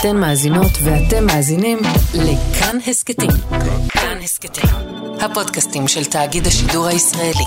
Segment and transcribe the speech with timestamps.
[0.00, 1.78] אתן מאזינות ואתם מאזינים
[2.14, 3.30] לכאן הסכתים.
[3.88, 4.70] כאן הסכתים,
[5.20, 7.44] הפודקאסטים של תאגיד השידור הישראלי.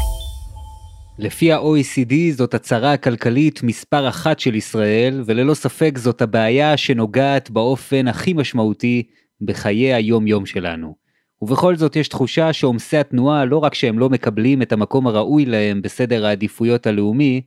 [1.19, 8.07] לפי ה-OECD זאת הצהרה הכלכלית מספר אחת של ישראל, וללא ספק זאת הבעיה שנוגעת באופן
[8.07, 9.03] הכי משמעותי
[9.41, 10.95] בחיי היום-יום שלנו.
[11.41, 15.81] ובכל זאת יש תחושה שעומסי התנועה לא רק שהם לא מקבלים את המקום הראוי להם
[15.81, 17.41] בסדר העדיפויות הלאומי,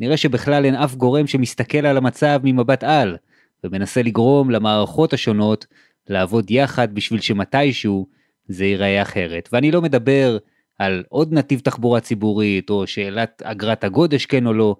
[0.00, 3.16] נראה שבכלל אין אף גורם שמסתכל על המצב ממבט על,
[3.64, 5.66] ומנסה לגרום למערכות השונות
[6.08, 8.06] לעבוד יחד בשביל שמתישהו
[8.48, 9.48] זה ייראה אחרת.
[9.52, 10.38] ואני לא מדבר
[10.78, 14.76] על עוד נתיב תחבורה ציבורית, או שאלת אגרת הגודש כן או לא,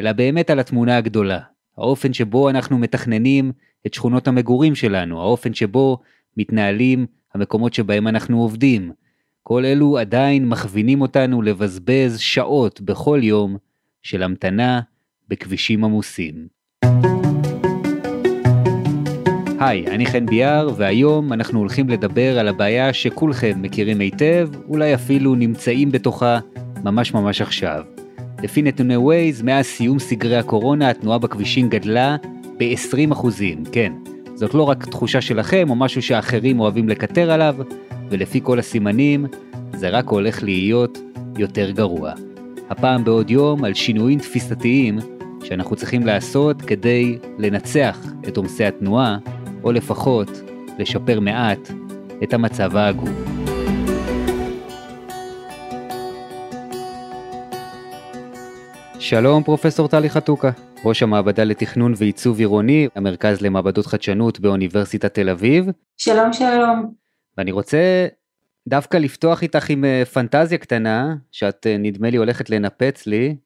[0.00, 1.40] אלא באמת על התמונה הגדולה.
[1.78, 3.52] האופן שבו אנחנו מתכננים
[3.86, 5.98] את שכונות המגורים שלנו, האופן שבו
[6.36, 8.92] מתנהלים המקומות שבהם אנחנו עובדים.
[9.42, 13.56] כל אלו עדיין מכווינים אותנו לבזבז שעות בכל יום
[14.02, 14.80] של המתנה
[15.28, 16.48] בכבישים עמוסים.
[19.66, 25.34] היי, אני חן ביאר, והיום אנחנו הולכים לדבר על הבעיה שכולכם מכירים היטב, אולי אפילו
[25.34, 26.38] נמצאים בתוכה
[26.84, 27.82] ממש ממש עכשיו.
[28.42, 32.16] לפי נתוני ווייז, מאז סיום סגרי הקורונה התנועה בכבישים גדלה
[32.58, 33.26] ב-20%,
[33.72, 33.92] כן.
[34.34, 37.56] זאת לא רק תחושה שלכם או משהו שאחרים אוהבים לקטר עליו,
[38.10, 39.26] ולפי כל הסימנים,
[39.72, 40.98] זה רק הולך להיות
[41.38, 42.12] יותר גרוע.
[42.70, 44.98] הפעם בעוד יום על שינויים תפיסתיים
[45.44, 49.18] שאנחנו צריכים לעשות כדי לנצח את עומסי התנועה,
[49.64, 50.28] או לפחות
[50.78, 51.58] לשפר מעט
[52.22, 53.08] את המצב העגום.
[58.98, 60.50] שלום פרופסור טלי חתוקה,
[60.84, 65.66] ראש המעבדה לתכנון ועיצוב עירוני, המרכז למעבדות חדשנות באוניברסיטת תל אביב.
[65.96, 66.94] שלום שלום.
[67.38, 68.06] ואני רוצה
[68.68, 73.36] דווקא לפתוח איתך עם אה, פנטזיה קטנה, שאת אה, נדמה לי הולכת לנפץ לי,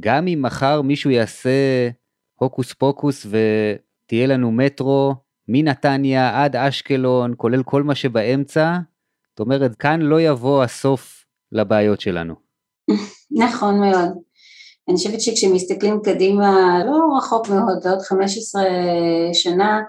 [0.00, 1.88] גם אם מחר מישהו יעשה
[2.34, 5.14] הוקוס פוקוס ותהיה לנו מטרו
[5.48, 8.78] מנתניה עד אשקלון, כולל כל מה שבאמצע,
[9.30, 12.34] זאת אומרת, כאן לא יבוא הסוף לבעיות שלנו.
[13.44, 14.08] נכון מאוד.
[14.88, 18.62] אני חושבת שכשמסתכלים קדימה, לא רחוק מאוד, לעוד 15
[19.32, 19.80] שנה,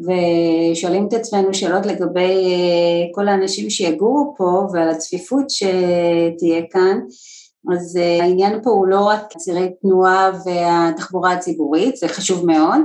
[0.00, 7.00] ושואלים את עצמנו שאלות לגבי אה, כל האנשים שיגורו פה ועל הצפיפות שתהיה כאן,
[7.74, 12.80] אז אה, העניין פה הוא לא רק צירי תנועה והתחבורה הציבורית, זה חשוב מאוד,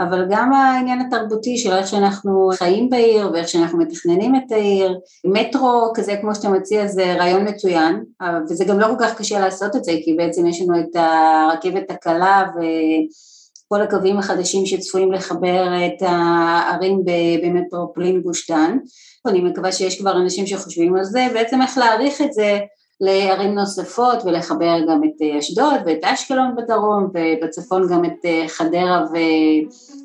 [0.00, 4.98] אבל גם העניין התרבותי של איך שאנחנו חיים בעיר ואיך שאנחנו מתכננים את העיר.
[5.24, 8.04] מטרו כזה כמו שאתה מציע זה רעיון מצוין,
[8.48, 11.90] וזה גם לא כל כך קשה לעשות את זה, כי בעצם יש לנו את הרכבת
[11.90, 17.02] הקלה וכל הקווים החדשים שצפויים לחבר את הערים
[17.42, 18.78] במטרופולין גוש דן.
[19.26, 22.58] אני מקווה שיש כבר אנשים שחושבים על זה, בעצם איך להעריך את זה
[23.00, 29.04] לערים נוספות ולחבר גם את אה, אשדוד ואת אשקלון בדרום ובצפון גם את אה, חדרה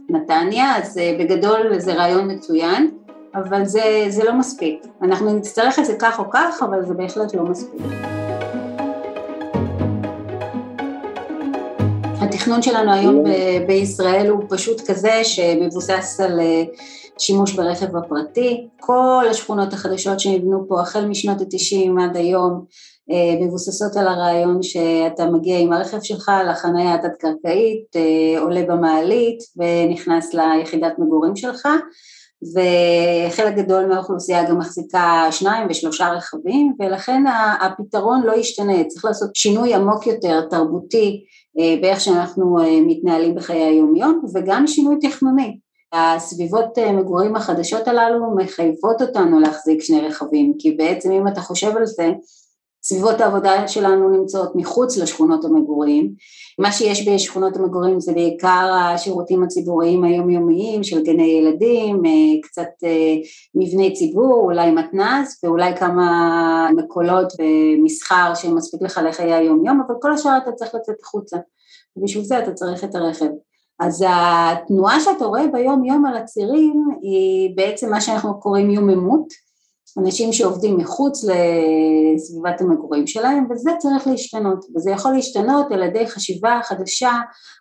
[0.10, 2.92] ונתניה, אז אה, בגדול זה רעיון מצוין,
[3.36, 4.86] אבל זה, זה לא מספיק.
[5.02, 7.82] אנחנו נצטרך את זה כך או כך, אבל זה בהחלט לא מספיק.
[12.22, 16.40] התכנון שלנו היום ב- בישראל הוא פשוט כזה שמבוסס על
[17.18, 18.68] שימוש ברכב הפרטי.
[18.80, 22.66] כל השכונות החדשות שנבנו פה החל משנות התשעים עד היום
[23.12, 30.34] אה, מבוססות על הרעיון שאתה מגיע עם הרכב שלך לחניה התת-קרקעית, אה, עולה במעלית ונכנס
[30.34, 31.68] ליחידת מגורים שלך
[32.56, 37.24] וחלק גדול מהאוכלוסייה גם מחזיקה שניים ושלושה רכבים ולכן
[37.62, 41.24] הפתרון לא ישתנה, צריך לעשות שינוי עמוק יותר, תרבותי,
[41.60, 45.65] אה, באיך שאנחנו מתנהלים בחיי היומיום וגם שינוי תכנוני.
[45.96, 51.86] הסביבות מגורים החדשות הללו מחייבות אותנו להחזיק שני רכבים, כי בעצם אם אתה חושב על
[51.86, 52.12] זה,
[52.84, 56.14] סביבות העבודה שלנו נמצאות מחוץ לשכונות המגורים,
[56.60, 63.16] מה שיש בשכונות המגורים זה בעיקר השירותים הציבוריים היומיומיים של גני ילדים, אה, קצת אה,
[63.56, 70.14] מבני ציבור, אולי מתנ"ס ואולי כמה מקולות ומסחר שמספיק לך לחיי היום יום, אבל כל
[70.14, 71.38] השאר אתה צריך לצאת החוצה,
[71.98, 73.30] ובשביל זה אתה צריך את הרכב.
[73.80, 79.46] אז התנועה שאתה רואה ביום יום על הצירים היא בעצם מה שאנחנו קוראים יוממות,
[80.00, 86.60] אנשים שעובדים מחוץ לסביבת המגורים שלהם וזה צריך להשתנות וזה יכול להשתנות על ידי חשיבה
[86.64, 87.12] חדשה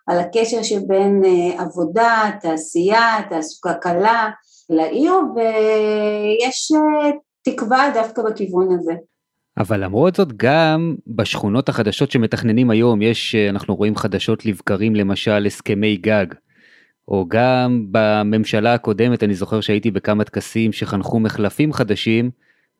[0.07, 4.29] על הקשר שבין אה, עבודה, תעשייה, תעסוקה קלה
[4.69, 7.11] לעיר ויש אה,
[7.43, 8.93] תקווה דווקא בכיוון הזה.
[9.57, 15.45] אבל למרות זאת גם בשכונות החדשות שמתכננים היום יש אה, אנחנו רואים חדשות לבקרים למשל
[15.45, 16.25] הסכמי גג
[17.07, 22.31] או גם בממשלה הקודמת אני זוכר שהייתי בכמה טקסים שחנכו מחלפים חדשים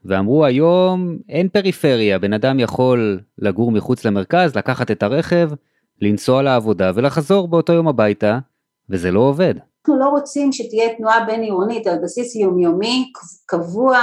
[0.05, 5.49] ואמרו היום אין פריפריה בן אדם יכול לגור מחוץ למרכז לקחת את הרכב
[6.01, 8.39] לנסוע לעבודה ולחזור באותו יום הביתה
[8.89, 9.53] וזה לא עובד.
[9.57, 13.11] אנחנו לא רוצים שתהיה תנועה בין עירונית על בסיס יומיומי,
[13.45, 13.99] קבוע,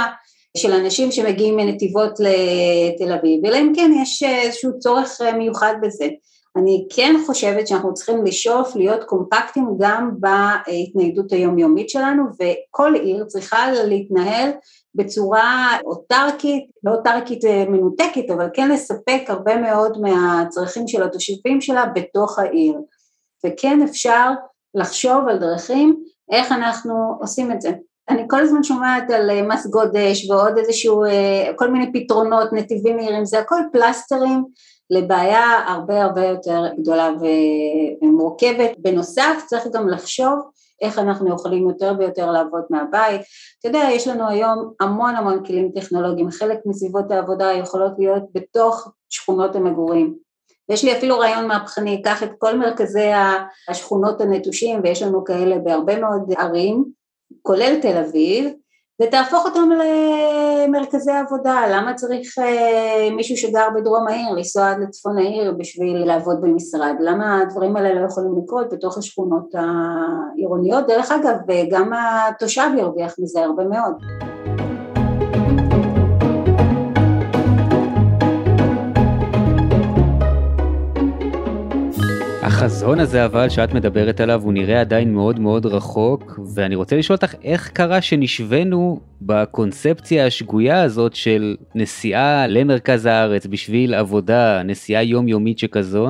[0.57, 6.07] של אנשים שמגיעים מנתיבות לתל אביב, אלא אם כן יש איזשהו צורך מיוחד בזה.
[6.55, 13.71] אני כן חושבת שאנחנו צריכים לשאוף להיות קומפקטים גם בהתניידות היומיומית שלנו וכל עיר צריכה
[13.71, 14.49] להתנהל
[14.95, 22.39] בצורה אוטרקית, לא אוטרקית מנותקת, אבל כן לספק הרבה מאוד מהצרכים של התושבים שלה בתוך
[22.39, 22.79] העיר.
[23.45, 24.29] וכן אפשר
[24.75, 27.71] לחשוב על דרכים איך אנחנו עושים את זה.
[28.09, 31.03] אני כל הזמן שומעת על מס גודש ועוד איזשהו,
[31.55, 34.43] כל מיני פתרונות, נתיבים מהירים, זה הכל פלסטרים
[34.89, 37.09] לבעיה הרבה הרבה יותר גדולה
[38.01, 38.71] ומורכבת.
[38.77, 40.39] בנוסף צריך גם לחשוב
[40.81, 43.21] איך אנחנו יכולים יותר ויותר לעבוד מהבית.
[43.59, 48.91] אתה יודע, יש לנו היום המון המון כלים טכנולוגיים, חלק מסביבות העבודה יכולות להיות בתוך
[49.09, 50.15] שכונות המגורים.
[50.69, 53.11] ויש לי אפילו רעיון מהפכני, קח את כל מרכזי
[53.69, 56.83] השכונות הנטושים, ויש לנו כאלה בהרבה מאוד ערים,
[57.41, 58.53] כולל תל אביב,
[59.01, 65.51] ותהפוך אותם למרכזי עבודה, למה צריך אה, מישהו שגר בדרום העיר לנסוע עד לצפון העיר
[65.57, 71.37] בשביל לעבוד במשרד, למה הדברים האלה לא יכולים לקרות בתוך השכונות העירוניות, דרך אגב
[71.71, 73.93] גם התושב ירוויח מזה הרבה מאוד.
[82.63, 87.15] החזון הזה אבל שאת מדברת עליו הוא נראה עדיין מאוד מאוד רחוק ואני רוצה לשאול
[87.15, 95.59] אותך איך קרה שנשווינו בקונספציה השגויה הזאת של נסיעה למרכז הארץ בשביל עבודה, נסיעה יומיומית
[95.59, 96.07] שכזו,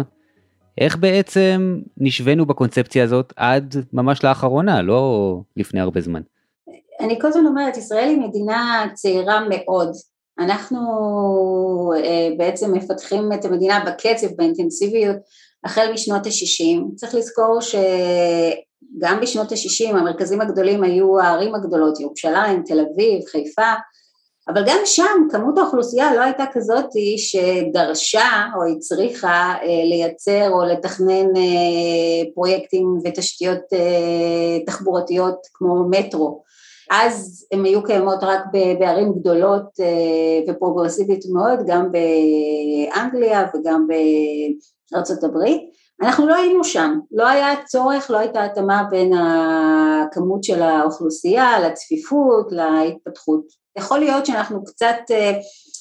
[0.77, 6.21] איך בעצם נשווינו בקונספציה הזאת עד ממש לאחרונה, לא לפני הרבה זמן.
[6.99, 9.91] אני כל הזמן אומרת, ישראל היא מדינה צעירה מאוד.
[10.39, 10.79] אנחנו
[12.03, 15.17] אה, בעצם מפתחים את המדינה בקצב, באינטנסיביות,
[15.65, 16.95] החל משנות ה-60.
[16.95, 23.73] צריך לזכור שגם בשנות ה-60 המרכזים הגדולים היו הערים הגדולות, ירושלים, תל אביב, חיפה,
[24.47, 26.85] אבל גם שם כמות האוכלוסייה לא הייתה כזאת
[27.17, 36.43] שדרשה או הצריכה אה, לייצר או לתכנן אה, פרויקטים ותשתיות אה, תחבורתיות כמו מטרו.
[36.91, 38.41] אז הן היו קיימות רק
[38.79, 39.65] בערים גדולות
[40.49, 43.87] ופרוגרסיבית מאוד, גם באנגליה וגם
[44.95, 45.37] ארה"ב,
[46.01, 52.51] אנחנו לא היינו שם, לא היה צורך, לא הייתה התאמה בין הכמות של האוכלוסייה לצפיפות,
[52.51, 53.63] להתפתחות.
[53.77, 55.31] יכול להיות שאנחנו קצת אה,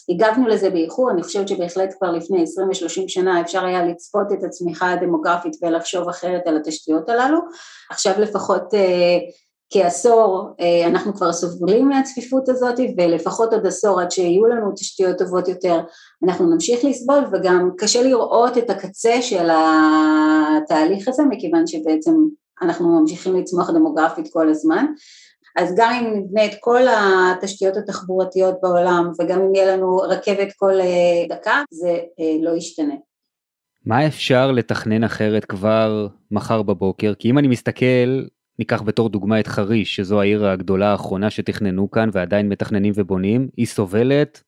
[0.09, 4.45] הגבנו לזה באיחור, אני חושבת שבהחלט כבר לפני 20 ו-30 שנה אפשר היה לצפות את
[4.45, 7.39] הצמיחה הדמוגרפית ולחשוב אחרת על התשתיות הללו,
[7.91, 9.19] עכשיו לפחות אה,
[9.73, 15.49] כעשור אה, אנחנו כבר סובלים מהצפיפות הזאת ולפחות עוד עשור עד שיהיו לנו תשתיות טובות
[15.49, 15.81] יותר
[16.25, 22.15] אנחנו נמשיך לסבול וגם קשה לראות את הקצה של התהליך הזה מכיוון שבעצם
[22.63, 24.87] אנחנו ממשיכים לצמוח דמוגרפית כל הזמן
[25.57, 30.81] אז גם אם נבנה את כל התשתיות התחבורתיות בעולם וגם אם יהיה לנו רכבת כל
[30.81, 32.95] אה, דקה זה אה, לא ישתנה.
[33.87, 37.15] מה אפשר לתכנן אחרת כבר מחר בבוקר?
[37.19, 38.23] כי אם אני מסתכל
[38.59, 43.67] ניקח בתור דוגמה את חריש, שזו העיר הגדולה האחרונה שתכננו כאן ועדיין מתכננים ובונים, היא
[43.67, 44.43] סובלת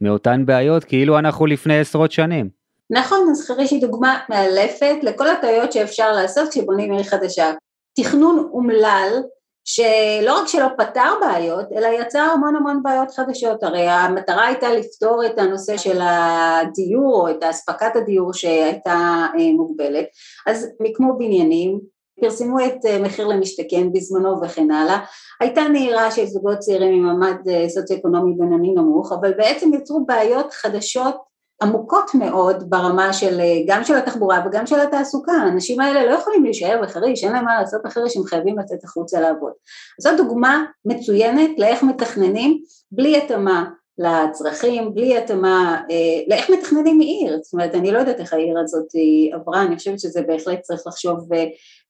[0.00, 2.48] מאותן בעיות כאילו אנחנו לפני עשרות שנים.
[2.90, 7.52] נכון, אז חריש היא דוגמה מאלפת לכל הטעויות שאפשר לעשות כשבונים עיר חדשה.
[7.96, 9.22] תכנון אומלל,
[9.64, 13.62] שלא רק שלא פתר בעיות, אלא יצר המון המון בעיות חדשות.
[13.62, 20.06] הרי המטרה הייתה לפתור את הנושא של הדיור, או את אספקת הדיור שהייתה אה, מוגבלת.
[20.46, 21.80] אז מיקמו בניינים,
[22.20, 24.98] פרסמו את אה, מחיר למשתכן בזמנו וכן הלאה,
[25.40, 31.16] הייתה נהירה של זוגות צעירים ממד אה, סוציו-אקונומי בינוני נמוך, אבל בעצם יצרו בעיות חדשות
[31.62, 36.44] עמוקות מאוד ברמה של אה, גם של התחבורה וגם של התעסוקה, האנשים האלה לא יכולים
[36.44, 39.52] להישאר בחריש, אין להם מה לעשות בחריש, הם חייבים לצאת החוצה לעבוד.
[40.00, 43.64] זו דוגמה מצוינת לאיך מתכננים בלי התאמה
[43.98, 45.82] לצרכים, בלי התאמה,
[46.28, 48.86] לאיך מתכננים עיר, זאת אומרת אני לא יודעת איך העיר הזאת
[49.32, 51.28] עברה, אני חושבת שזה בהחלט צריך לחשוב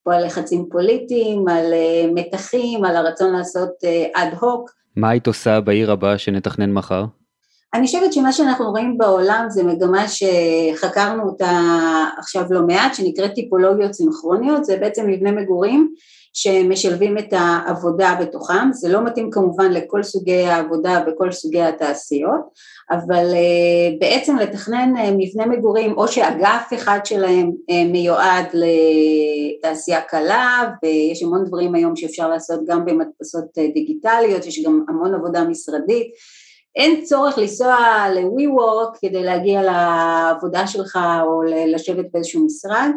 [0.05, 3.71] פה על לחצים פוליטיים, על אה, מתחים, על הרצון לעשות
[4.15, 4.71] אד אה, הוק.
[4.97, 7.05] מה היית עושה בעיר הבאה שנתכנן מחר?
[7.75, 11.61] אני חושבת שמה שאנחנו רואים בעולם זה מגמה שחקרנו אותה
[12.19, 15.95] עכשיו לא מעט, שנקראת טיפולוגיות סינכרוניות, זה בעצם מבנה מגורים
[16.33, 22.41] שמשלבים את העבודה בתוכם, זה לא מתאים כמובן לכל סוגי העבודה וכל סוגי התעשיות,
[22.91, 30.71] אבל אה, בעצם לתכנן אה, מבנה מגורים או שאגף אחד שלהם אה, מיועד לתעשייה קלה
[30.83, 36.13] ויש המון דברים היום שאפשר לעשות גם במדפסות דיגיטליות, יש גם המון עבודה משרדית,
[36.77, 37.77] אין צורך לנסוע
[38.15, 42.91] ל-WeWork כדי להגיע לעבודה שלך או לשבת באיזשהו משרד,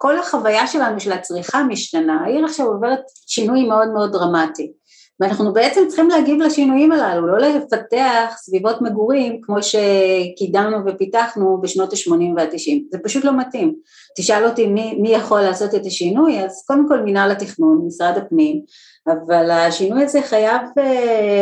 [0.00, 4.72] כל החוויה שלנו של הצריכה משתנה, העיר עכשיו עוברת שינוי מאוד מאוד דרמטי.
[5.20, 12.34] ואנחנו בעצם צריכים להגיב לשינויים הללו, לא לפתח סביבות מגורים כמו שקידמנו ופיתחנו בשנות ה-80
[12.36, 13.74] וה-90, זה פשוט לא מתאים.
[14.16, 18.62] תשאל אותי מי, מי יכול לעשות את השינוי, אז קודם כל מנהל התכנון, משרד הפנים,
[19.06, 20.82] אבל השינוי הזה חייב uh,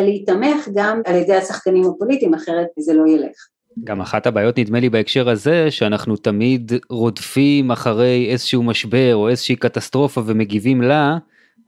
[0.03, 3.56] להיתמך גם על ידי השחקנים הפוליטיים, אחרת זה לא ילך.
[3.85, 9.57] גם אחת הבעיות נדמה לי בהקשר הזה שאנחנו תמיד רודפים אחרי איזשהו משבר או איזושהי
[9.57, 11.17] קטסטרופה ומגיבים לה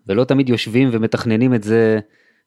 [0.06, 1.98] ולא תמיד יושבים ומתכננים את זה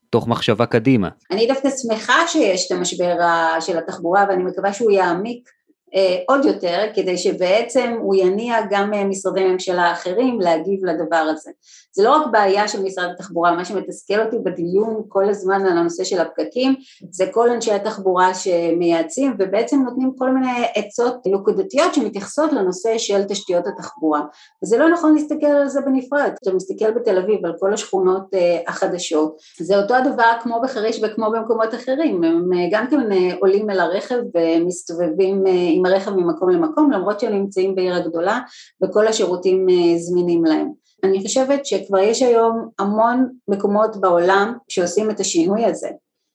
[0.10, 1.10] תוך מחשבה קדימה.
[1.32, 3.16] אני דווקא שמחה שיש את המשבר
[3.60, 5.50] של התחבורה ואני מקווה שהוא יעמיק
[5.96, 11.52] אה, עוד יותר כדי שבעצם הוא יניע גם אה, משרדי ממשלה אחרים להגיב לדבר הזה.
[11.94, 16.04] זה לא רק בעיה של משרד התחבורה, מה שמתסכל אותי בדיון כל הזמן על הנושא
[16.04, 16.76] של הפקקים
[17.10, 23.68] זה כל אנשי התחבורה שמייעצים ובעצם נותנים כל מיני עצות נקודתיות שמתייחסות לנושא של תשתיות
[23.68, 24.22] התחבורה.
[24.64, 28.60] וזה לא נכון להסתכל על זה בנפרד, כשאתה מסתכל בתל אביב על כל השכונות אה,
[28.68, 33.00] החדשות זה אותו הדבר כמו בחריש וכמו במקומות אחרים, הם גם כן
[33.40, 38.40] עולים אל הרכב ומסתובבים עם הרכב ממקום למקום למרות שהם נמצאים בעיר הגדולה
[38.84, 39.68] וכל השירותים
[39.98, 45.90] זמינים להם אני חושבת שכבר יש היום המון מקומות בעולם שעושים את השינוי הזה.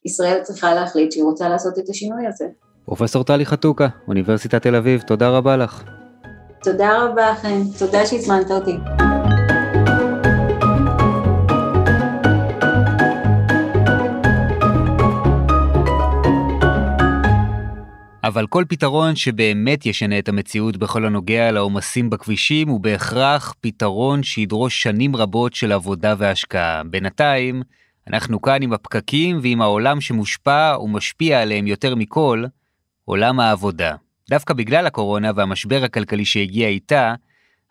[0.05, 2.47] ישראל צריכה להחליט שהיא רוצה לעשות את השינוי הזה.
[2.85, 5.83] פרופסור טלי חתוקה, אוניברסיטת תל אביב, תודה רבה לך.
[6.63, 9.06] תודה רבה לכם, תודה שהזמנת אותי.
[18.27, 24.83] אבל כל פתרון שבאמת ישנה את המציאות בכל הנוגע לעומסים בכבישים הוא בהכרח פתרון שידרוש
[24.83, 26.83] שנים רבות של עבודה והשקעה.
[26.85, 27.63] בינתיים,
[28.09, 32.45] אנחנו כאן עם הפקקים ועם העולם שמושפע ומשפיע עליהם יותר מכל,
[33.05, 33.95] עולם העבודה.
[34.31, 37.15] דווקא בגלל הקורונה והמשבר הכלכלי שהגיע איתה,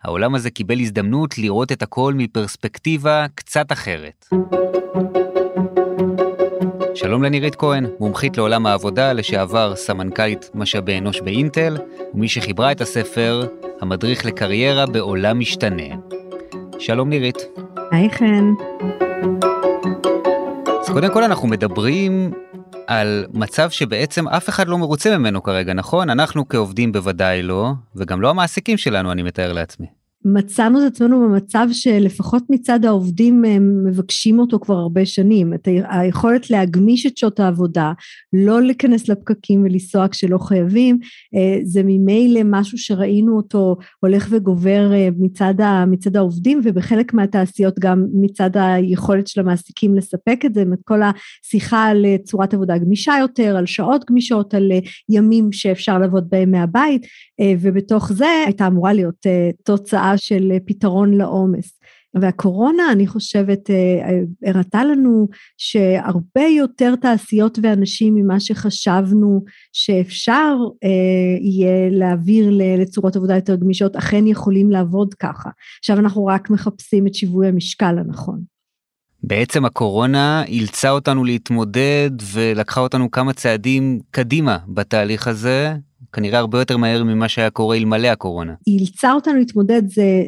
[0.02, 4.28] העולם הזה קיבל הזדמנות לראות את הכל מפרספקטיבה קצת אחרת.
[6.96, 11.76] שלום לנירית כהן, מומחית לעולם העבודה, לשעבר סמנכ"לית משאבי אנוש באינטל,
[12.14, 13.46] ומי שחיברה את הספר,
[13.80, 15.94] המדריך לקריירה בעולם משתנה.
[16.78, 17.36] שלום נירית.
[17.90, 18.52] היי חן.
[20.80, 22.32] אז קודם כל אנחנו מדברים
[22.86, 26.10] על מצב שבעצם אף אחד לא מרוצה ממנו כרגע, נכון?
[26.10, 29.86] אנחנו כעובדים בוודאי לא, וגם לא המעסיקים שלנו, אני מתאר לעצמי.
[30.28, 36.50] מצאנו את עצמנו במצב שלפחות מצד העובדים הם מבקשים אותו כבר הרבה שנים, את היכולת
[36.50, 37.92] להגמיש את שעות העבודה,
[38.32, 40.98] לא להיכנס לפקקים ולנסוע כשלא חייבים,
[41.34, 45.54] אה, זה ממילא משהו שראינו אותו הולך וגובר אה, מצד,
[45.86, 51.84] מצד העובדים ובחלק מהתעשיות גם מצד היכולת של המעסיקים לספק את זה, את כל השיחה
[51.84, 54.78] על צורת עבודה גמישה יותר, על שעות גמישות, על אה,
[55.08, 57.06] ימים שאפשר לעבוד בהם מהבית,
[57.60, 59.26] ובתוך זה הייתה אמורה להיות
[59.64, 61.78] תוצאה של אה, פתרון לעומס.
[62.20, 64.20] והקורונה, אני חושבת, אה,
[64.50, 70.88] הראתה לנו שהרבה יותר תעשיות ואנשים ממה שחשבנו שאפשר אה,
[71.40, 75.50] יהיה להעביר לצורות עבודה יותר גמישות, אכן יכולים לעבוד ככה.
[75.78, 78.56] עכשיו אנחנו רק מחפשים את שיווי המשקל הנכון.
[79.22, 85.76] בעצם הקורונה אילצה אותנו להתמודד ולקחה אותנו כמה צעדים קדימה בתהליך הזה,
[86.16, 88.52] כנראה הרבה יותר מהר ממה שהיה קורה אלמלא הקורונה.
[88.66, 89.82] היא אילצה אותנו להתמודד,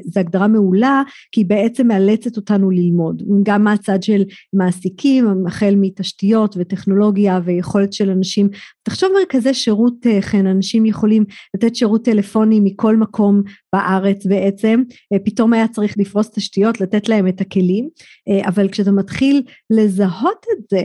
[0.04, 1.02] זו הגדרה מעולה,
[1.33, 3.23] כי היא בעצם מאלצת אותנו ללמוד.
[3.42, 8.49] גם מהצד של מעסיקים, החל מתשתיות וטכנולוגיה ויכולת של אנשים.
[8.83, 11.25] תחשוב מרכזי שירות, אה, כן, אנשים יכולים
[11.57, 14.82] לתת שירות טלפוני מכל מקום בארץ בעצם,
[15.12, 17.88] אה, פתאום היה צריך לפרוס תשתיות, לתת להם את הכלים,
[18.28, 20.82] אה, אבל כשאתה מתחיל לזהות את זה,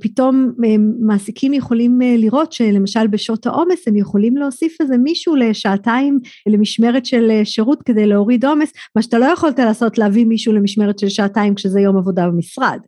[0.00, 0.52] פתאום
[1.00, 7.44] מעסיקים יכולים לראות שלמשל בשעות העומס הם יכולים להוסיף איזה מישהו לשעתיים למשמרת של אה,
[7.44, 11.80] שירות כדי להוריד עומס, מה שאתה לא יכולת לעשות להביא מישהו למשמרת של שעתיים כשזה
[11.80, 12.78] יום עבודה במשרד.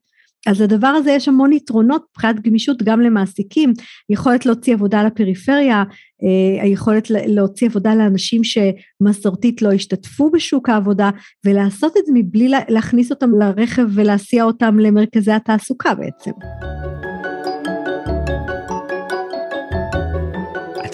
[0.47, 3.73] אז לדבר הזה יש המון יתרונות מבחינת גמישות גם למעסיקים,
[4.11, 5.85] יכולת להוציא עבודה לפריפריה,
[6.23, 11.11] אה, היכולת להוציא עבודה לאנשים שמסורתית לא השתתפו בשוק העבודה
[11.47, 16.31] ולעשות את זה מבלי להכניס אותם לרכב ולהסיע אותם למרכזי התעסוקה בעצם.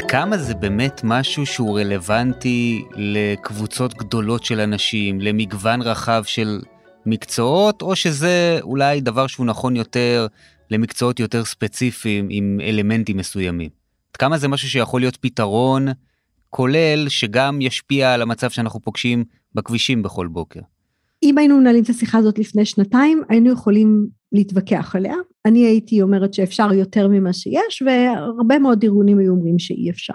[0.09, 6.61] כמה זה באמת משהו שהוא רלוונטי לקבוצות גדולות של אנשים, למגוון רחב של
[7.07, 10.27] מקצועות, או שזה אולי דבר שהוא נכון יותר
[10.71, 13.71] למקצועות יותר ספציפיים עם אלמנטים מסוימים?
[14.13, 15.87] עד כמה זה משהו שיכול להיות פתרון
[16.51, 20.61] כולל שגם ישפיע על המצב שאנחנו פוגשים בכבישים בכל בוקר?
[21.23, 25.15] אם היינו מנהלים את השיחה הזאת לפני שנתיים, היינו יכולים להתווכח עליה.
[25.47, 30.15] אני הייתי אומרת שאפשר יותר ממה שיש, והרבה מאוד ארגונים היו אומרים שאי אפשר.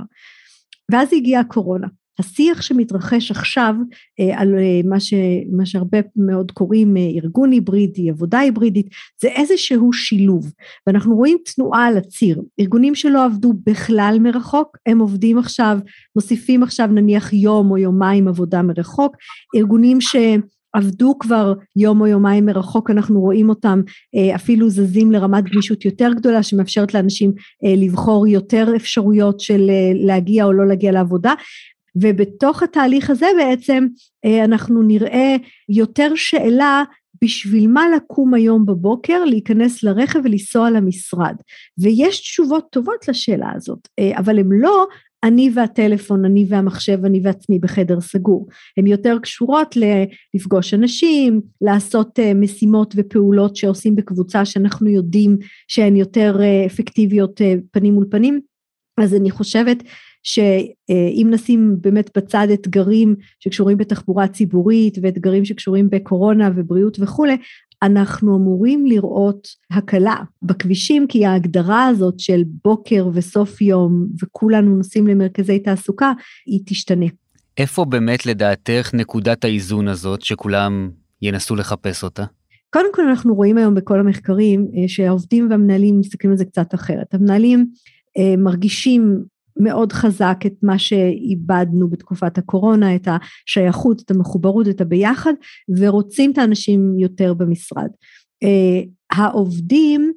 [0.92, 1.88] ואז הגיעה הקורונה.
[2.20, 3.76] השיח שמתרחש עכשיו
[4.20, 5.14] אה, על אה, מה, ש,
[5.52, 8.88] מה שהרבה מאוד קוראים אה, ארגון היברידי, עבודה היברידית,
[9.22, 10.52] זה איזשהו שילוב,
[10.88, 15.78] ואנחנו רואים תנועה על הציר, ארגונים שלא עבדו בכלל מרחוק, הם עובדים עכשיו,
[16.16, 19.16] מוסיפים עכשיו נניח יום או יומיים עבודה מרחוק,
[19.56, 20.16] ארגונים ש...
[20.74, 23.82] עבדו כבר יום או יומיים מרחוק, אנחנו רואים אותם
[24.36, 27.34] אפילו זזים לרמת גמישות יותר גדולה שמאפשרת לאנשים
[27.78, 31.34] לבחור יותר אפשרויות של להגיע או לא להגיע לעבודה
[32.02, 33.88] ובתוך התהליך הזה בעצם
[34.46, 35.36] אנחנו נראה
[35.70, 36.84] יותר שאלה
[37.24, 41.36] בשביל מה לקום היום בבוקר, להיכנס לרכב ולנסוע למשרד.
[41.78, 43.88] ויש תשובות טובות לשאלה הזאת,
[44.18, 44.88] אבל הן לא
[45.24, 48.48] אני והטלפון, אני והמחשב, אני ועצמי בחדר סגור.
[48.78, 49.76] הן יותר קשורות
[50.34, 55.38] לפגוש אנשים, לעשות אה, משימות ופעולות שעושים בקבוצה שאנחנו יודעים
[55.68, 58.40] שהן יותר אה, אפקטיביות אה, פנים מול פנים.
[58.98, 59.84] אז אני חושבת
[60.24, 67.38] שאם נשים באמת בצד אתגרים שקשורים בתחבורה ציבורית ואתגרים שקשורים בקורונה ובריאות וכולי,
[67.84, 75.60] אנחנו אמורים לראות הקלה בכבישים כי ההגדרה הזאת של בוקר וסוף יום וכולנו נוסעים למרכזי
[75.60, 76.12] תעסוקה
[76.46, 77.06] היא תשתנה.
[77.58, 80.90] איפה באמת לדעתך נקודת האיזון הזאת שכולם
[81.22, 82.24] ינסו לחפש אותה?
[82.70, 87.14] קודם כל אנחנו רואים היום בכל המחקרים אה, שהעובדים והמנהלים מסתכלים על זה קצת אחרת.
[87.14, 87.68] המנהלים
[88.18, 89.24] אה, מרגישים
[89.60, 95.34] מאוד חזק את מה שאיבדנו בתקופת הקורונה, את השייכות, את המחוברות, את הביחד,
[95.78, 97.90] ורוצים את האנשים יותר במשרד.
[98.44, 100.14] אה, העובדים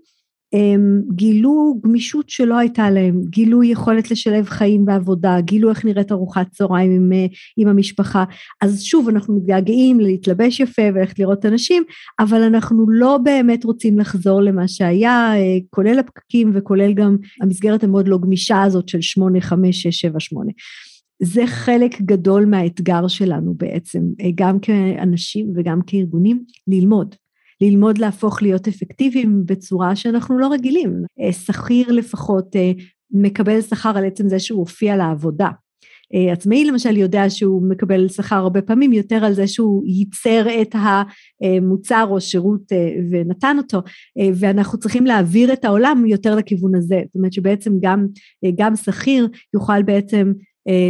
[0.52, 6.50] הם גילו גמישות שלא הייתה להם, גילו יכולת לשלב חיים ועבודה, גילו איך נראית ארוחת
[6.50, 7.10] צהריים עם,
[7.56, 8.24] עם המשפחה.
[8.62, 11.82] אז שוב, אנחנו מתגעגעים להתלבש יפה וללכת לראות אנשים,
[12.20, 15.32] אבל אנחנו לא באמת רוצים לחזור למה שהיה,
[15.70, 20.50] כולל הפקקים וכולל גם המסגרת המאוד לא גמישה הזאת של שמונה, חמש, שש, שבע, שמונה.
[21.22, 24.02] זה חלק גדול מהאתגר שלנו בעצם,
[24.34, 27.14] גם כאנשים וגם כארגונים, ללמוד.
[27.60, 31.02] ללמוד להפוך להיות אפקטיביים בצורה שאנחנו לא רגילים.
[31.20, 32.72] אה, שכיר לפחות אה,
[33.10, 35.48] מקבל שכר על עצם זה שהוא הופיע לעבודה.
[36.14, 40.74] אה, עצמאי למשל יודע שהוא מקבל שכר הרבה פעמים יותר על זה שהוא ייצר את
[41.40, 42.72] המוצר או שירות
[43.10, 43.82] ונתן אותו
[44.34, 48.06] ואנחנו צריכים להעביר את העולם יותר לכיוון הזה זאת אומרת שבעצם גם,
[48.56, 50.32] גם שכיר יוכל בעצם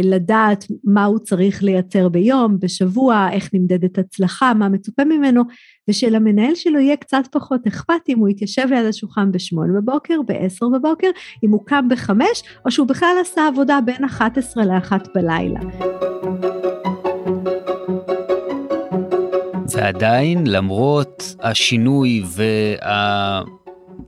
[0.03, 5.43] לדעת מה הוא צריך לייצר ביום, בשבוע, איך נמדדת הצלחה, מה מצופה ממנו,
[5.87, 11.07] ושלמנהל שלו יהיה קצת פחות אכפת אם הוא יתיישב ליד השולחן בשמונה בבוקר, בעשר בבוקר,
[11.43, 15.59] אם הוא קם בחמש, או שהוא בכלל עשה עבודה בין 11 לאחת בלילה.
[19.75, 23.41] ועדיין, למרות השינוי וה...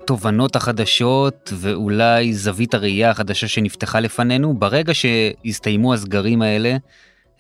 [0.04, 6.78] התובנות החדשות ואולי זווית הראייה החדשה שנפתחה לפנינו, ברגע שהסתיימו הסגרים האלה,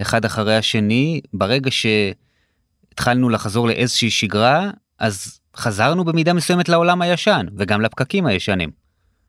[0.01, 1.71] אחד אחרי השני, ברגע
[2.93, 8.69] שהתחלנו לחזור לאיזושהי שגרה, אז חזרנו במידה מסוימת לעולם הישן, וגם לפקקים הישנים.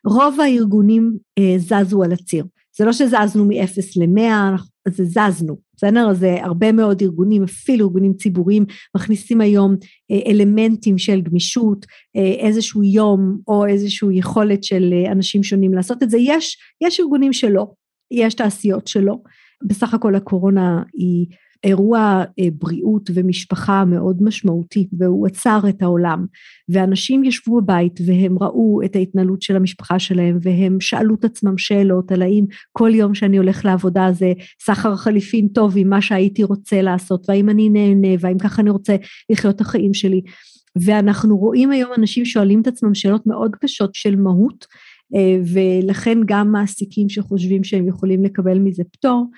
[0.07, 2.45] רוב הארגונים אה, זזו על הציר.
[2.79, 3.57] זה לא שזזנו מ-0
[3.97, 6.11] ל-100, זה זזנו, בסדר?
[6.11, 8.65] אז הרבה מאוד ארגונים, אפילו ארגונים ציבוריים,
[8.97, 9.77] מכניסים היום
[10.11, 16.03] אה, אלמנטים של גמישות, אה, איזשהו יום או איזושהי יכולת של אה, אנשים שונים לעשות
[16.03, 16.19] את זה.
[16.21, 17.67] יש, יש ארגונים שלא,
[18.11, 19.17] יש תעשיות שלא.
[19.67, 21.27] בסך הכל הקורונה היא
[21.65, 26.27] אירוע אה, בריאות ומשפחה מאוד משמעותי והוא עצר את העולם.
[26.69, 32.13] ואנשים ישבו בבית והם ראו את ההתנהלות של המשפחה שלהם והם שאלו את עצמם שאלות
[32.13, 36.83] על האם כל יום שאני הולך לעבודה זה סחר חליפין טוב עם מה שהייתי רוצה
[36.83, 38.97] לעשות והאם אני נהנה והאם ככה אני רוצה
[39.31, 40.21] לחיות את החיים שלי.
[40.77, 44.67] ואנחנו רואים היום אנשים שואלים את עצמם שאלות מאוד קשות של מהות
[45.15, 49.31] אה, ולכן גם מעסיקים שחושבים שהם יכולים לקבל מזה פטור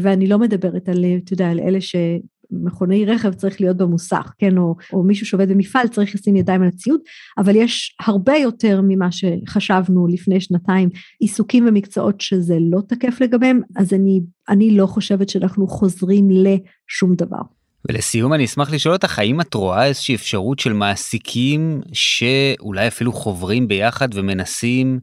[0.00, 4.74] ואני לא מדברת על, אתה יודע, על אלה שמכוני רכב צריך להיות במוסך, כן, או,
[4.92, 7.00] או מישהו שעובד במפעל צריך לשים ידיים על הציוד,
[7.38, 10.88] אבל יש הרבה יותר ממה שחשבנו לפני שנתיים,
[11.20, 17.42] עיסוקים ומקצועות שזה לא תקף לגביהם, אז אני, אני לא חושבת שאנחנו חוזרים לשום דבר.
[17.88, 23.68] ולסיום אני אשמח לשאול אותך האם את רואה איזושהי אפשרות של מעסיקים שאולי אפילו חוברים
[23.68, 25.00] ביחד ומנסים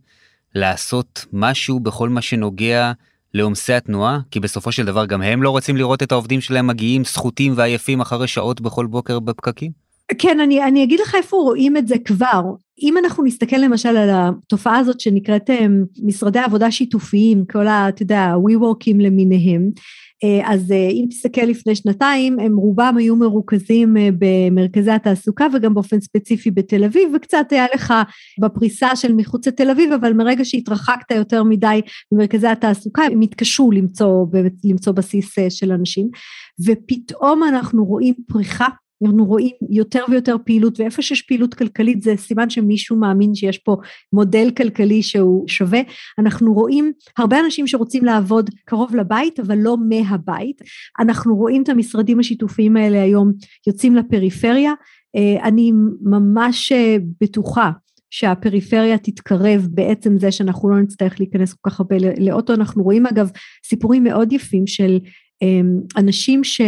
[0.55, 2.91] לעשות משהו בכל מה שנוגע
[3.33, 7.03] לעומסי התנועה, כי בסופו של דבר גם הם לא רוצים לראות את העובדים שלהם מגיעים
[7.03, 9.71] סחוטים ועייפים אחרי שעות בכל בוקר בפקקים?
[10.17, 12.41] כן, אני, אני אגיד לך איפה רואים את זה כבר.
[12.81, 15.49] אם אנחנו נסתכל למשל על התופעה הזאת שנקראת
[16.03, 19.81] משרדי עבודה שיתופיים, כל ה, אתה יודע, WeWorkים למיניהם, אה,
[20.43, 26.01] אז אה, אם תסתכל לפני שנתיים, הם רובם היו מרוכזים אה, במרכזי התעסוקה וגם באופן
[26.01, 27.93] ספציפי בתל אביב, וקצת היה לך
[28.41, 31.81] בפריסה של מחוץ לתל אביב, אבל מרגע שהתרחקת יותר מדי
[32.11, 34.25] במרכזי התעסוקה, הם התקשו למצוא,
[34.63, 36.09] למצוא בסיס של אנשים,
[36.65, 38.67] ופתאום אנחנו רואים פריחה
[39.05, 43.77] אנחנו רואים יותר ויותר פעילות ואיפה שיש פעילות כלכלית זה סימן שמישהו מאמין שיש פה
[44.13, 45.79] מודל כלכלי שהוא שווה.
[46.19, 50.61] אנחנו רואים הרבה אנשים שרוצים לעבוד קרוב לבית אבל לא מהבית.
[50.99, 53.31] אנחנו רואים את המשרדים השיתופיים האלה היום
[53.67, 54.73] יוצאים לפריפריה.
[55.15, 57.71] אה, אני ממש אה, בטוחה
[58.09, 62.53] שהפריפריה תתקרב בעצם זה שאנחנו לא נצטרך להיכנס כל כך הרבה לאוטו.
[62.53, 63.29] אנחנו רואים אגב
[63.65, 64.99] סיפורים מאוד יפים של
[65.43, 65.61] אה,
[65.97, 66.61] אנשים ש...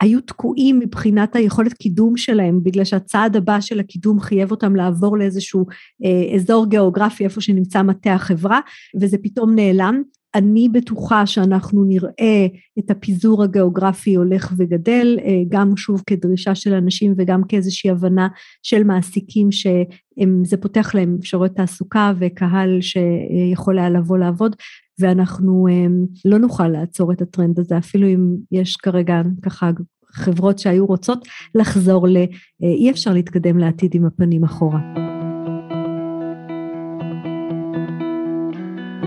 [0.00, 5.66] היו תקועים מבחינת היכולת קידום שלהם בגלל שהצעד הבא של הקידום חייב אותם לעבור לאיזשהו
[6.04, 8.60] אה, אזור גיאוגרפי איפה שנמצא מטה החברה
[9.00, 10.02] וזה פתאום נעלם.
[10.34, 12.46] אני בטוחה שאנחנו נראה
[12.78, 18.28] את הפיזור הגיאוגרפי הולך וגדל אה, גם שוב כדרישה של אנשים וגם כאיזושהי הבנה
[18.62, 24.56] של מעסיקים שזה פותח להם אפשרויות תעסוקה וקהל שיכול היה לבוא לעבוד
[24.98, 29.70] ואנחנו אמ, לא נוכל לעצור את הטרנד הזה, אפילו אם יש כרגע ככה
[30.12, 32.16] חברות שהיו רוצות לחזור ל...
[32.16, 32.26] אה,
[32.62, 35.07] אי אפשר להתקדם לעתיד עם הפנים אחורה.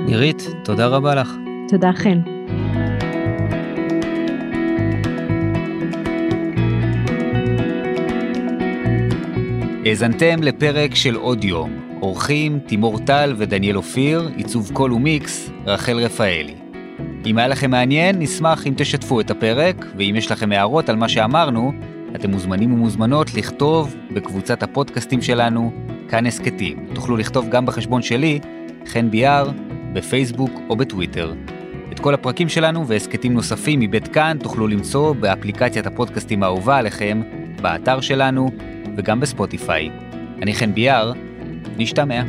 [0.06, 1.36] נירית, תודה רבה לך.
[1.68, 2.22] תודה חן.
[9.86, 11.72] האזנתם לפרק של עוד יום.
[12.02, 16.56] אורחים תימור טל ודניאל אופיר, עיצוב קול ומיקס, רחל רפאלי.
[17.26, 21.10] אם היה לכם מעניין, נשמח אם תשתפו את הפרק, ואם יש לכם הערות על מה
[21.10, 21.74] שאמרנו,
[22.16, 25.72] אתם מוזמנים ומוזמנות לכתוב בקבוצת הפודקאסטים שלנו,
[26.10, 26.86] כאן הסכתים.
[26.94, 28.40] תוכלו לכתוב גם בחשבון שלי,
[28.88, 29.52] חן ביאר,
[29.93, 31.34] בפייסבוק או בטוויטר.
[31.91, 37.21] את כל הפרקים שלנו והסכתים נוספים מבית כאן תוכלו למצוא באפליקציית הפודקאסטים האהובה עליכם,
[37.62, 38.51] באתר שלנו
[38.97, 39.89] וגם בספוטיפיי.
[40.41, 41.13] אני חן ביאר,
[41.77, 42.21] נשתמע.